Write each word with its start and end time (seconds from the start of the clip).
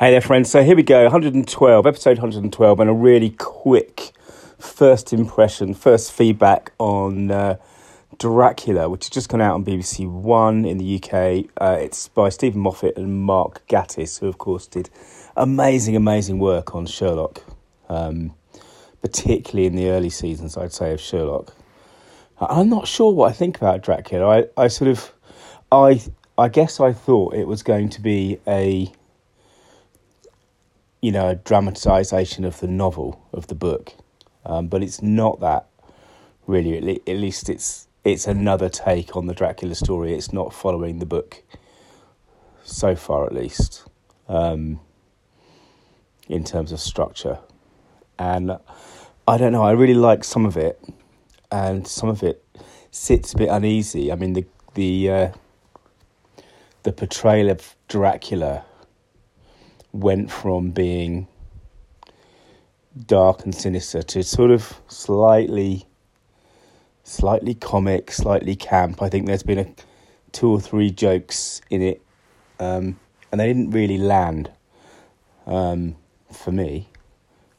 Hey 0.00 0.12
there, 0.12 0.22
friends. 0.22 0.50
So 0.50 0.62
here 0.62 0.74
we 0.74 0.82
go, 0.82 1.02
112, 1.02 1.86
episode 1.86 2.16
112, 2.16 2.80
and 2.80 2.88
a 2.88 2.92
really 2.94 3.34
quick 3.36 4.12
first 4.58 5.12
impression, 5.12 5.74
first 5.74 6.10
feedback 6.10 6.72
on 6.78 7.30
uh, 7.30 7.58
Dracula, 8.16 8.88
which 8.88 9.04
has 9.04 9.10
just 9.10 9.28
gone 9.28 9.42
out 9.42 9.56
on 9.56 9.62
BBC 9.62 10.10
One 10.10 10.64
in 10.64 10.78
the 10.78 10.96
UK. 10.96 11.50
Uh, 11.60 11.76
it's 11.78 12.08
by 12.08 12.30
Steven 12.30 12.62
Moffat 12.62 12.96
and 12.96 13.20
Mark 13.20 13.60
Gatiss, 13.68 14.20
who, 14.20 14.26
of 14.26 14.38
course, 14.38 14.66
did 14.66 14.88
amazing, 15.36 15.96
amazing 15.96 16.38
work 16.38 16.74
on 16.74 16.86
Sherlock, 16.86 17.44
um, 17.90 18.32
particularly 19.02 19.66
in 19.66 19.76
the 19.76 19.90
early 19.90 20.08
seasons, 20.08 20.56
I'd 20.56 20.72
say, 20.72 20.94
of 20.94 21.00
Sherlock. 21.02 21.54
I'm 22.40 22.70
not 22.70 22.88
sure 22.88 23.12
what 23.12 23.28
I 23.28 23.34
think 23.34 23.58
about 23.58 23.82
Dracula. 23.82 24.46
I, 24.56 24.64
I 24.64 24.68
sort 24.68 24.88
of, 24.88 25.12
I, 25.70 26.00
I 26.38 26.48
guess 26.48 26.80
I 26.80 26.94
thought 26.94 27.34
it 27.34 27.46
was 27.46 27.62
going 27.62 27.90
to 27.90 28.00
be 28.00 28.38
a 28.48 28.90
you 31.00 31.10
know, 31.12 31.30
a 31.30 31.34
dramatisation 31.34 32.44
of 32.44 32.60
the 32.60 32.66
novel 32.66 33.26
of 33.32 33.46
the 33.46 33.54
book, 33.54 33.94
um, 34.44 34.68
but 34.68 34.82
it's 34.82 35.00
not 35.02 35.40
that 35.40 35.66
really. 36.46 37.00
At 37.06 37.16
least 37.16 37.48
it's 37.48 37.88
it's 38.04 38.26
another 38.26 38.68
take 38.68 39.16
on 39.16 39.26
the 39.26 39.34
Dracula 39.34 39.74
story. 39.74 40.14
It's 40.14 40.32
not 40.32 40.52
following 40.52 40.98
the 40.98 41.06
book 41.06 41.42
so 42.64 42.94
far, 42.94 43.26
at 43.26 43.34
least, 43.34 43.84
um, 44.28 44.80
in 46.28 46.44
terms 46.44 46.72
of 46.72 46.80
structure. 46.80 47.38
And 48.18 48.58
I 49.26 49.38
don't 49.38 49.52
know. 49.52 49.62
I 49.62 49.72
really 49.72 49.94
like 49.94 50.24
some 50.24 50.44
of 50.44 50.56
it, 50.56 50.82
and 51.50 51.86
some 51.86 52.08
of 52.08 52.22
it 52.22 52.44
sits 52.90 53.32
a 53.32 53.36
bit 53.36 53.48
uneasy. 53.48 54.12
I 54.12 54.16
mean, 54.16 54.34
the 54.34 54.44
the 54.74 55.10
uh, 55.10 55.32
the 56.82 56.92
portrayal 56.92 57.50
of 57.50 57.74
Dracula 57.88 58.64
went 59.92 60.30
from 60.30 60.70
being 60.70 61.26
dark 63.06 63.44
and 63.44 63.54
sinister 63.54 64.02
to 64.02 64.22
sort 64.22 64.50
of 64.50 64.80
slightly 64.88 65.86
slightly 67.10 67.54
comic, 67.54 68.12
slightly 68.12 68.54
camp. 68.54 69.02
I 69.02 69.08
think 69.08 69.26
there's 69.26 69.42
been 69.42 69.58
a 69.58 69.66
two 70.32 70.50
or 70.50 70.60
three 70.60 70.90
jokes 70.90 71.60
in 71.68 71.82
it, 71.82 72.02
um, 72.60 72.98
and 73.30 73.40
they 73.40 73.46
didn't 73.46 73.70
really 73.70 73.98
land 73.98 74.50
um, 75.46 75.96
for 76.32 76.52
me. 76.52 76.88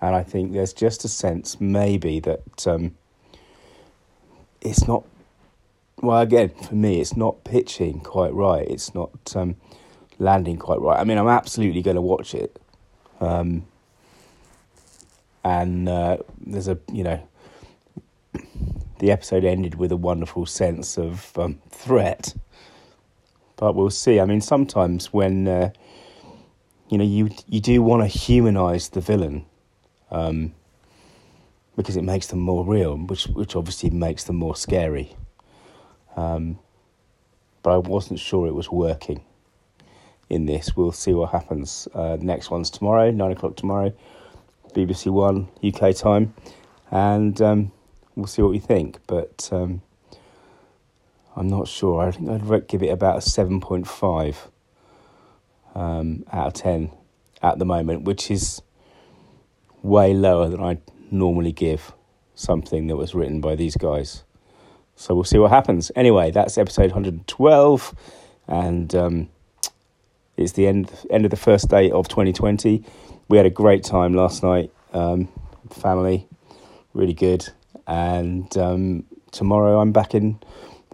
And 0.00 0.14
I 0.14 0.22
think 0.22 0.52
there's 0.52 0.72
just 0.72 1.04
a 1.04 1.08
sense, 1.08 1.60
maybe, 1.60 2.20
that 2.20 2.66
um, 2.66 2.96
it's 4.60 4.86
not. 4.86 5.04
Well, 6.02 6.20
again, 6.20 6.50
for 6.50 6.74
me, 6.74 7.00
it's 7.00 7.16
not 7.16 7.42
pitching 7.44 8.00
quite 8.00 8.34
right. 8.34 8.66
It's 8.68 8.94
not 8.94 9.34
um, 9.34 9.56
landing 10.18 10.56
quite 10.56 10.80
right. 10.80 10.98
I 10.98 11.04
mean, 11.04 11.18
I'm 11.18 11.28
absolutely 11.28 11.82
going 11.82 11.96
to 11.96 12.00
watch 12.02 12.34
it. 12.34 12.60
Um, 13.20 13.66
and 15.44 15.88
uh, 15.88 16.18
there's 16.44 16.68
a, 16.68 16.78
you 16.92 17.04
know, 17.04 17.28
the 18.98 19.10
episode 19.10 19.44
ended 19.44 19.76
with 19.76 19.92
a 19.92 19.96
wonderful 19.96 20.46
sense 20.46 20.98
of 20.98 21.36
um, 21.38 21.60
threat. 21.70 22.34
But 23.56 23.74
we'll 23.74 23.90
see. 23.90 24.20
I 24.20 24.24
mean, 24.26 24.40
sometimes 24.40 25.12
when, 25.12 25.48
uh, 25.48 25.70
you 26.88 26.98
know, 26.98 27.04
you, 27.04 27.30
you 27.46 27.60
do 27.60 27.82
want 27.82 28.02
to 28.02 28.18
humanise 28.18 28.90
the 28.90 29.00
villain 29.00 29.46
um, 30.10 30.54
because 31.76 31.96
it 31.96 32.02
makes 32.02 32.26
them 32.26 32.40
more 32.40 32.64
real, 32.64 32.96
which, 32.96 33.24
which 33.28 33.56
obviously 33.56 33.90
makes 33.90 34.24
them 34.24 34.36
more 34.36 34.56
scary. 34.56 35.16
Um, 36.16 36.58
but 37.62 37.72
I 37.72 37.78
wasn't 37.78 38.20
sure 38.20 38.46
it 38.46 38.54
was 38.54 38.70
working 38.70 39.22
in 40.28 40.46
this. 40.46 40.76
We'll 40.76 40.92
see 40.92 41.12
what 41.12 41.30
happens. 41.30 41.88
Uh, 41.94 42.16
next 42.20 42.50
one's 42.50 42.70
tomorrow, 42.70 43.10
nine 43.10 43.32
o'clock 43.32 43.56
tomorrow, 43.56 43.92
BBC 44.74 45.10
One 45.12 45.48
UK 45.62 45.94
time, 45.94 46.34
and 46.90 47.40
um, 47.40 47.72
we'll 48.14 48.26
see 48.26 48.42
what 48.42 48.50
we 48.50 48.58
think. 48.58 48.98
But 49.06 49.48
um, 49.52 49.82
I'm 51.36 51.48
not 51.48 51.68
sure. 51.68 52.02
I 52.02 52.10
think 52.10 52.28
I'd 52.30 52.68
give 52.68 52.82
it 52.82 52.88
about 52.90 53.18
a 53.18 53.22
seven 53.22 53.60
point 53.60 53.86
five 53.86 54.48
um, 55.74 56.24
out 56.32 56.48
of 56.48 56.54
ten 56.54 56.90
at 57.42 57.58
the 57.58 57.64
moment, 57.64 58.02
which 58.02 58.30
is 58.30 58.62
way 59.82 60.14
lower 60.14 60.48
than 60.48 60.60
I 60.60 60.78
normally 61.10 61.52
give 61.52 61.92
something 62.34 62.86
that 62.88 62.96
was 62.96 63.14
written 63.14 63.40
by 63.40 63.54
these 63.54 63.76
guys. 63.76 64.24
So 64.96 65.14
we'll 65.14 65.24
see 65.24 65.38
what 65.38 65.50
happens. 65.50 65.92
Anyway, 65.94 66.30
that's 66.30 66.56
episode 66.56 66.90
112, 66.90 67.94
and 68.48 68.94
um, 68.94 69.28
it's 70.36 70.52
the 70.52 70.66
end 70.66 70.92
end 71.10 71.24
of 71.24 71.30
the 71.30 71.36
first 71.36 71.68
day 71.68 71.90
of 71.90 72.08
2020. 72.08 72.84
We 73.28 73.36
had 73.36 73.46
a 73.46 73.50
great 73.50 73.84
time 73.84 74.14
last 74.14 74.42
night, 74.42 74.70
um, 74.92 75.28
family, 75.70 76.28
really 76.94 77.14
good. 77.14 77.48
And 77.86 78.56
um, 78.56 79.04
tomorrow 79.30 79.80
I'm 79.80 79.92
back 79.92 80.14
in 80.14 80.38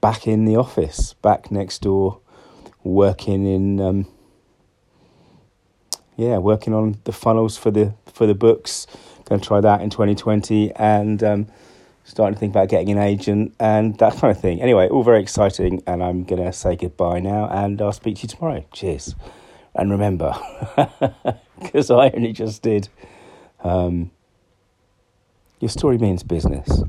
back 0.00 0.26
in 0.26 0.44
the 0.44 0.56
office, 0.56 1.14
back 1.14 1.50
next 1.50 1.82
door, 1.82 2.20
working 2.82 3.46
in 3.46 3.80
um, 3.80 4.06
yeah, 6.16 6.38
working 6.38 6.72
on 6.72 6.98
the 7.04 7.12
funnels 7.12 7.56
for 7.56 7.70
the 7.70 7.94
for 8.06 8.26
the 8.26 8.34
books. 8.34 8.86
Going 9.26 9.40
to 9.40 9.46
try 9.46 9.60
that 9.60 9.80
in 9.80 9.90
2020 9.90 10.72
and 10.76 11.22
um, 11.24 11.48
starting 12.06 12.34
to 12.34 12.40
think 12.40 12.52
about 12.52 12.68
getting 12.68 12.90
an 12.90 12.98
agent 12.98 13.52
and 13.58 13.98
that 13.98 14.16
kind 14.16 14.30
of 14.30 14.40
thing. 14.40 14.62
Anyway, 14.62 14.88
all 14.88 15.02
very 15.02 15.20
exciting, 15.20 15.82
and 15.86 16.02
I'm 16.02 16.22
going 16.22 16.42
to 16.42 16.52
say 16.52 16.76
goodbye 16.76 17.18
now, 17.18 17.48
and 17.50 17.82
I'll 17.82 17.92
speak 17.92 18.16
to 18.18 18.22
you 18.22 18.28
tomorrow. 18.28 18.64
Cheers. 18.72 19.14
And 19.74 19.90
remember, 19.90 20.32
because 21.60 21.90
I 21.90 22.10
only 22.10 22.32
just 22.32 22.62
did, 22.62 22.88
um, 23.62 24.12
your 25.60 25.68
story 25.68 25.98
means 25.98 26.22
business. 26.22 26.84